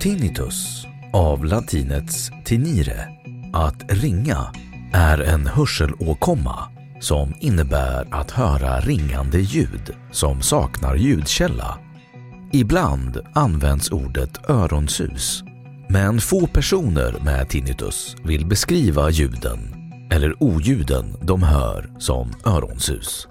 [0.00, 3.08] Tinnitus, av latinets tinire,
[3.52, 4.52] att ringa,
[4.92, 6.68] är en hörselåkomma
[7.00, 11.78] som innebär att höra ringande ljud som saknar ljudkälla.
[12.52, 15.44] Ibland används ordet öronsus,
[15.88, 19.58] men få personer med tinnitus vill beskriva ljuden
[20.10, 23.28] eller oljuden de hör som öronsus.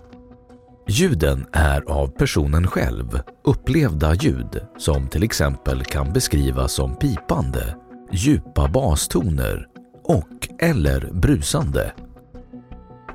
[0.91, 7.75] Ljuden är av personen själv upplevda ljud som till exempel kan beskrivas som pipande,
[8.11, 9.67] djupa bastoner
[10.03, 11.93] och eller brusande.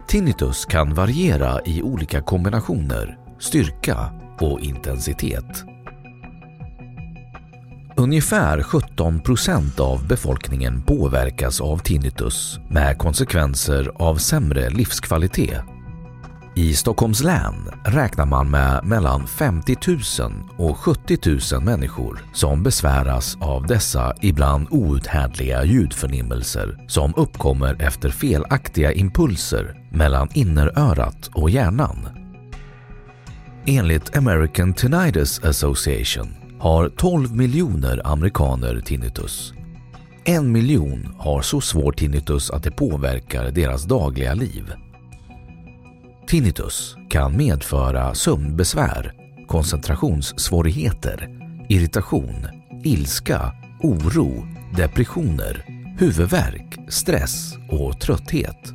[0.09, 5.65] Tinnitus kan variera i olika kombinationer, styrka och intensitet.
[7.97, 15.65] Ungefär 17 procent av befolkningen påverkas av tinnitus med konsekvenser av sämre livskvalitet
[16.57, 17.55] i Stockholms län
[17.85, 19.77] räknar man med mellan 50
[20.21, 21.19] 000 och 70
[21.55, 30.29] 000 människor som besväras av dessa ibland outhärdliga ljudförnimmelser som uppkommer efter felaktiga impulser mellan
[30.35, 32.09] innerörat och hjärnan.
[33.67, 39.53] Enligt American Tinnitus Association har 12 miljoner amerikaner tinnitus.
[40.25, 44.73] En miljon har så svår tinnitus att det påverkar deras dagliga liv.
[46.27, 49.13] Tinnitus kan medföra sömnbesvär,
[49.47, 51.29] koncentrationssvårigheter,
[51.69, 52.47] irritation,
[52.85, 53.53] ilska,
[53.83, 54.47] oro,
[54.77, 55.65] depressioner,
[55.99, 58.73] huvudvärk, stress och trötthet.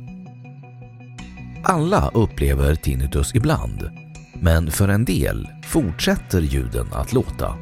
[1.62, 3.90] Alla upplever tinnitus ibland,
[4.34, 7.54] men för en del fortsätter ljuden att låta.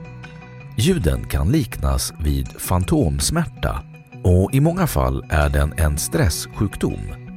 [0.78, 3.82] Ljuden kan liknas vid fantomsmärta
[4.25, 7.28] och i många fall är den en stresssjukdom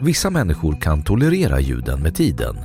[0.00, 2.56] Vissa människor kan tolerera ljuden med tiden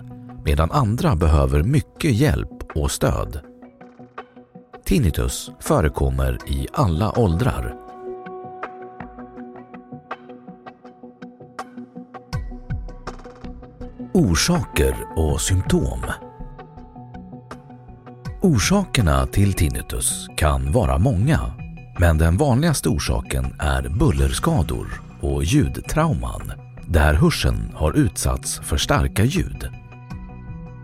[0.46, 3.40] medan andra behöver mycket hjälp och stöd.
[4.86, 7.76] Tinnitus förekommer i alla åldrar.
[14.14, 16.00] Orsaker och symptom
[18.42, 21.40] Orsakerna till tinnitus kan vara många
[22.00, 26.61] men den vanligaste orsaken är bullerskador och ljudtrauman
[26.92, 29.70] där hörseln har utsatts för starka ljud.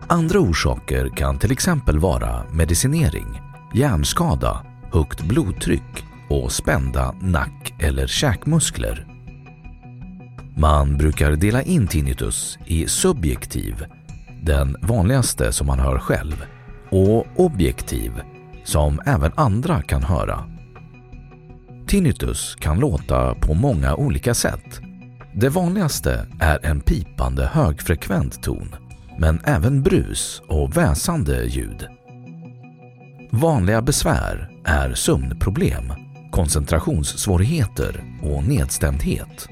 [0.06, 3.40] Andra orsaker kan till exempel vara medicinering,
[3.74, 9.06] hjärnskada, högt blodtryck och spända nack eller käkmuskler.
[10.56, 13.86] Man brukar dela in tinnitus i subjektiv,
[14.42, 16.44] den vanligaste som man hör själv,
[16.90, 18.12] och objektiv,
[18.64, 20.44] som även andra kan höra.
[21.86, 24.87] Tinnitus kan låta på många olika sätt
[25.32, 28.74] det vanligaste är en pipande högfrekvent ton,
[29.18, 31.86] men även brus och väsande ljud.
[33.30, 35.92] Vanliga besvär är sömnproblem,
[36.30, 39.48] koncentrationssvårigheter och nedstämdhet.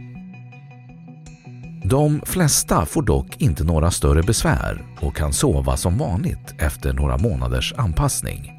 [1.84, 7.18] De flesta får dock inte några större besvär och kan sova som vanligt efter några
[7.18, 8.52] månaders anpassning.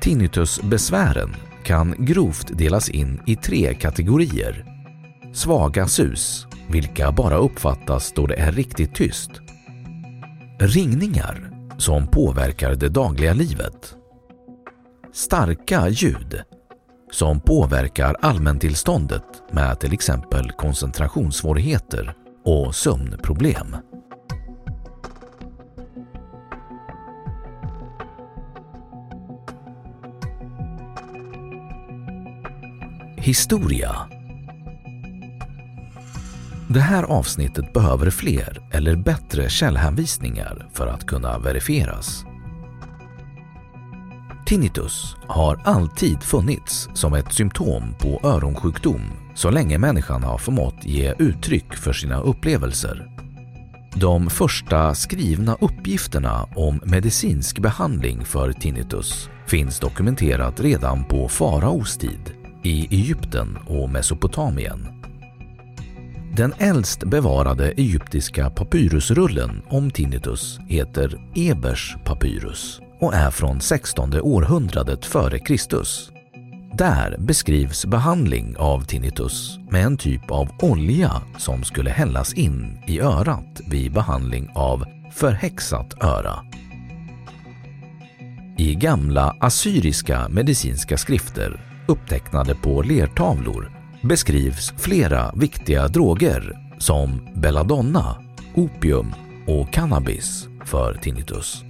[0.00, 4.69] Tinnitusbesvären kan grovt delas in i tre kategorier.
[5.32, 9.30] Svaga sus, vilka bara uppfattas då det är riktigt tyst.
[10.58, 13.96] Ringningar, som påverkar det dagliga livet.
[15.12, 16.42] Starka ljud,
[17.10, 23.76] som påverkar allmäntillståndet med till exempel koncentrationssvårigheter och sömnproblem.
[33.16, 34.19] Historia
[36.72, 42.24] det här avsnittet behöver fler eller bättre källhänvisningar för att kunna verifieras.
[44.46, 49.00] Tinnitus har alltid funnits som ett symptom på öronsjukdom
[49.34, 53.06] så länge människan har förmått ge uttryck för sina upplevelser.
[53.94, 62.34] De första skrivna uppgifterna om medicinsk behandling för tinnitus finns dokumenterat redan på faraos tid
[62.62, 64.99] i Egypten och Mesopotamien.
[66.40, 75.04] Den äldst bevarade egyptiska papyrusrullen om tinnitus heter Ebers papyrus och är från 16 århundradet
[75.04, 76.10] före Kristus.
[76.74, 83.00] Där beskrivs behandling av tinnitus med en typ av olja som skulle hällas in i
[83.00, 86.34] örat vid behandling av förhäxat öra.
[88.58, 98.16] I gamla assyriska medicinska skrifter upptecknade på lertavlor beskrivs flera viktiga droger som belladonna,
[98.54, 99.14] opium
[99.46, 101.62] och cannabis för tinnitus.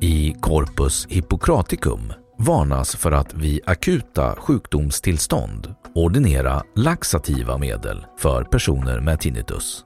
[0.00, 9.20] I Corpus Hippocraticum varnas för att vid akuta sjukdomstillstånd ordinera laxativa medel för personer med
[9.20, 9.84] tinnitus.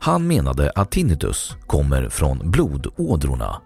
[0.00, 3.60] Han menade att tinnitus kommer från blodådrorna.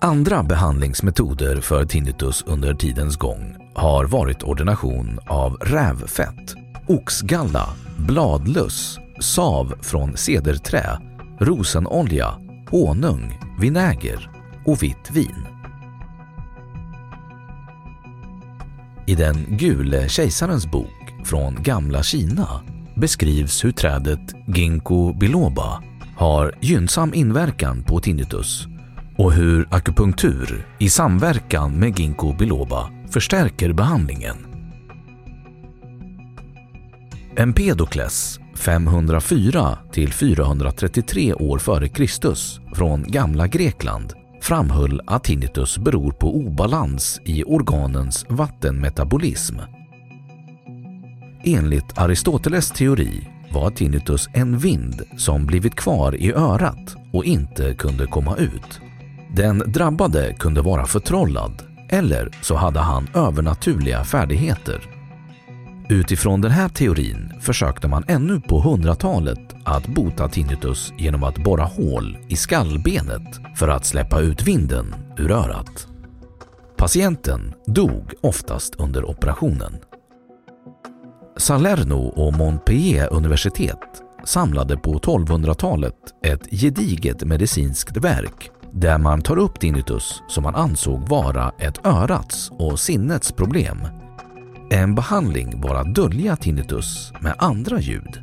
[0.00, 6.54] Andra behandlingsmetoder för tinnitus under tidens gång har varit ordination av rävfett,
[6.86, 7.68] oxgalla,
[7.98, 10.98] bladlöss, sav från cederträ,
[11.40, 12.34] rosenolja,
[12.70, 14.30] honung, vinäger
[14.66, 15.46] och vitt vin.
[19.06, 22.48] I den gule kejsarens bok från gamla Kina
[22.96, 25.82] beskrivs hur trädet ginkgo biloba
[26.16, 28.68] har gynnsam inverkan på tinnitus
[29.18, 34.36] och hur akupunktur i samverkan med ginkgo biloba förstärker behandlingen.
[37.36, 46.36] Empedokles 504 till 433 år före Kristus från gamla Grekland framhöll att tinnitus beror på
[46.36, 49.56] obalans i organens vattenmetabolism.
[51.44, 58.06] Enligt Aristoteles teori var tinnitus en vind som blivit kvar i örat och inte kunde
[58.06, 58.80] komma ut.
[59.34, 64.80] Den drabbade kunde vara förtrollad eller så hade han övernaturliga färdigheter.
[65.88, 71.64] Utifrån den här teorin försökte man ännu på 100-talet att bota tinnitus genom att borra
[71.64, 75.86] hål i skallbenet för att släppa ut vinden ur örat.
[76.76, 79.76] Patienten dog oftast under operationen.
[81.36, 89.60] Salerno och Montpellier universitet samlade på 1200-talet ett gediget medicinskt verk där man tar upp
[89.60, 93.78] tinnitus som man ansåg vara ett örats och sinnets problem.
[94.70, 98.20] En behandling var att dölja tinnitus med andra ljud.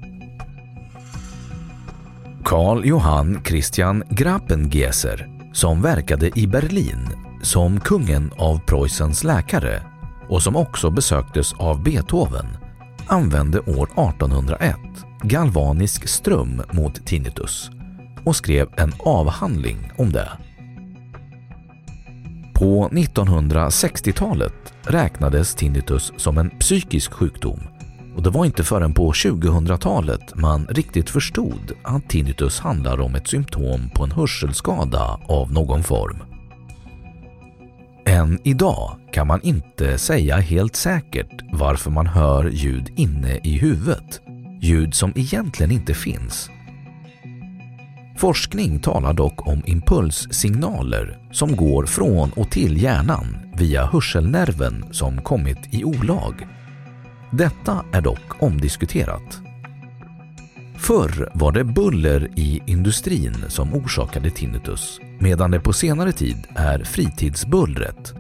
[2.44, 7.10] Karl Johann Christian Grappengeser som verkade i Berlin
[7.42, 9.82] som kungen av Preussens läkare
[10.30, 12.46] och som också besöktes av Beethoven
[13.08, 14.76] använde år 1801
[15.24, 17.72] galvanisk ström mot tinnitus
[18.26, 20.30] och skrev en avhandling om det.
[22.54, 27.60] På 1960-talet räknades tinnitus som en psykisk sjukdom
[28.16, 33.28] och det var inte förrän på 2000-talet man riktigt förstod att tinnitus handlar om ett
[33.28, 36.24] symptom på en hörselskada av någon form.
[38.06, 44.22] Än idag kan man inte säga helt säkert varför man hör ljud inne i huvudet,
[44.62, 46.50] ljud som egentligen inte finns.
[48.18, 55.58] Forskning talar dock om impulssignaler som går från och till hjärnan via hörselnerven som kommit
[55.72, 56.48] i olag
[57.32, 59.40] Detta är dock omdiskuterat.
[60.78, 66.84] Förr var det buller i industrin som orsakade tinnitus medan det på senare tid är
[66.84, 68.14] fritidsbullret.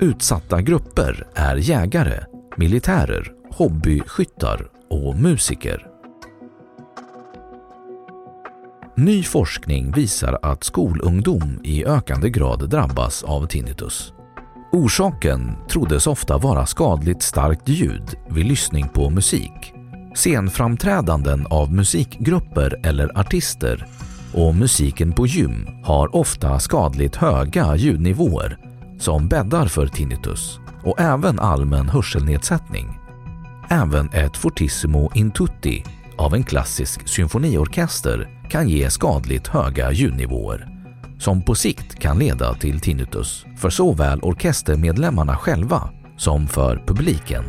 [0.00, 2.24] Utsatta grupper är jägare,
[2.56, 5.87] militärer, hobbyskyttar och musiker.
[9.00, 14.12] Ny forskning visar att skolungdom i ökande grad drabbas av tinnitus.
[14.72, 19.72] Orsaken troddes ofta vara skadligt starkt ljud vid lyssning på musik,
[20.14, 23.86] scenframträdanden av musikgrupper eller artister
[24.34, 28.58] och musiken på gym har ofta skadligt höga ljudnivåer
[29.00, 32.98] som bäddar för tinnitus och även allmän hörselnedsättning.
[33.68, 35.84] Även ett fortissimo intutti
[36.16, 40.68] av en klassisk symfoniorkester kan ge skadligt höga ljudnivåer
[41.18, 47.44] som på sikt kan leda till tinnitus för såväl orkestermedlemmarna själva som för publiken.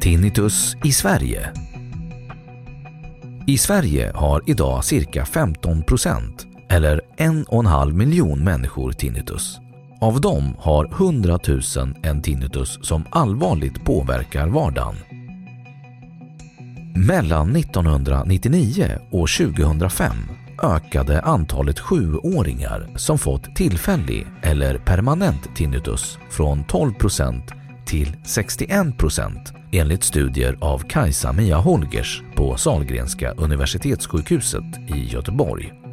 [0.00, 1.50] Tinnitus i Sverige
[3.46, 9.63] I Sverige har idag cirka 15 procent eller en och en halv miljon människor tinnitus.
[10.04, 11.60] Av dem har 100 000
[12.02, 14.94] en tinnitus som allvarligt påverkar vardagen.
[17.06, 20.16] Mellan 1999 och 2005
[20.62, 27.52] ökade antalet sjuåringar som fått tillfällig eller permanent tinnitus från 12 procent
[27.86, 35.83] till 61 procent enligt studier av Kajsa-Mia Holgers på Salgrenska universitetssjukhuset i Göteborg.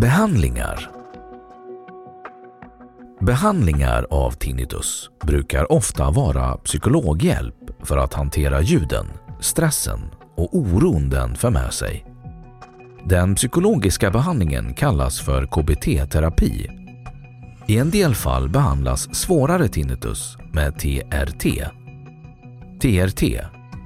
[0.00, 0.90] Behandlingar
[3.20, 9.06] Behandlingar av tinnitus brukar ofta vara psykologhjälp för att hantera ljuden,
[9.40, 10.00] stressen
[10.36, 12.06] och oron den för med sig.
[13.04, 16.70] Den psykologiska behandlingen kallas för KBT-terapi.
[17.66, 21.44] I en del fall behandlas svårare tinnitus med TRT.
[22.82, 23.22] TRT,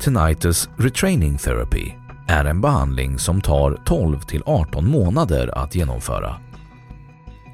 [0.01, 6.37] Tinnitus Retraining Therapy, är en behandling som tar 12 till 18 månader att genomföra.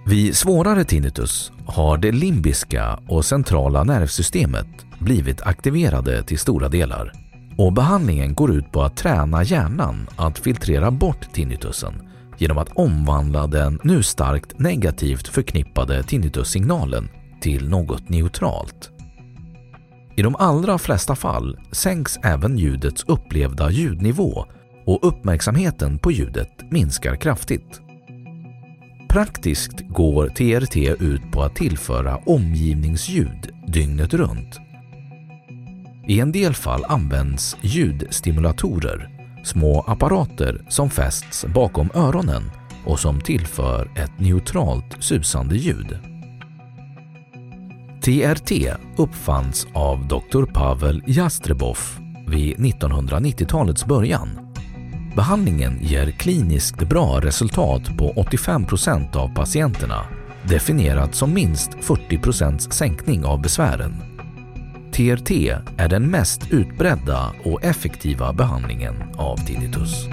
[0.06, 4.66] Vid svårare tinnitus har det limbiska och centrala nervsystemet
[4.98, 7.12] blivit aktiverade till stora delar
[7.58, 13.46] och behandlingen går ut på att träna hjärnan att filtrera bort tinnitusen genom att omvandla
[13.46, 17.08] den nu starkt negativt förknippade tinnitussignalen
[17.40, 18.90] till något neutralt.
[20.16, 24.46] I de allra flesta fall sänks även ljudets upplevda ljudnivå
[24.84, 27.80] och uppmärksamheten på ljudet minskar kraftigt.
[29.08, 34.60] Praktiskt går TRT ut på att tillföra omgivningsljud dygnet runt.
[36.08, 39.10] I en del fall används ljudstimulatorer,
[39.44, 42.50] små apparater som fästs bakom öronen
[42.84, 45.98] och som tillför ett neutralt susande ljud.
[48.02, 48.52] TRT
[48.96, 50.44] uppfanns av Dr.
[50.44, 51.78] Pavel Jastrebov
[52.28, 54.49] vid 1990-talets början
[55.16, 60.04] Behandlingen ger kliniskt bra resultat på 85 procent av patienterna,
[60.48, 63.94] definierat som minst 40 procents sänkning av besvären.
[64.92, 65.30] TRT
[65.76, 70.06] är den mest utbredda och effektiva behandlingen av tinnitus.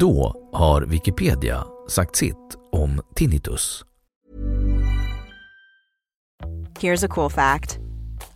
[0.00, 3.84] Då har Wikipedia sagt sitt om tinnitus.
[6.80, 7.87] Here's a cool fact.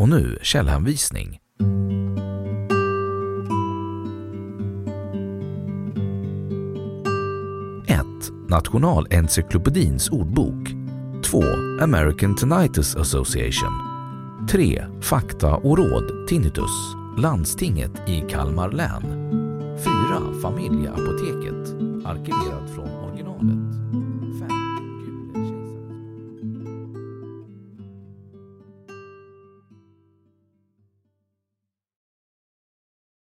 [0.00, 1.40] Och nu källhänvisning.
[7.86, 8.04] 1.
[8.48, 10.68] Nationalencyklopedins ordbok
[11.24, 11.42] 2.
[11.80, 13.72] American Tinnitus Association
[14.50, 14.84] 3.
[15.00, 19.02] Fakta och råd Tinnitus Landstinget i Kalmar län
[19.84, 19.92] 4.
[20.42, 21.74] Familjeapoteket
[22.04, 23.05] Arkiverat från originalet